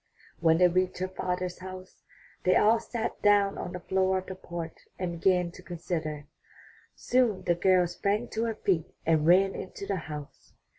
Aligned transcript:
When 0.39 0.57
they 0.57 0.67
reached 0.67 0.97
her 0.97 1.07
father's 1.07 1.59
house, 1.59 2.01
they 2.43 2.55
all 2.55 2.79
sat 2.79 3.21
down 3.21 3.59
on 3.59 3.71
the 3.71 3.79
floor 3.79 4.17
of 4.17 4.25
the 4.25 4.33
porch 4.33 4.75
and 4.97 5.19
began 5.19 5.51
to 5.51 5.61
consider. 5.61 6.25
Soon 6.95 7.43
the 7.43 7.53
girl 7.53 7.85
sprang 7.85 8.27
to 8.29 8.45
her 8.45 8.55
feet 8.55 8.95
and 9.05 9.27
ran 9.27 9.53
into 9.53 9.85
the 9.85 9.97
house. 9.97 10.55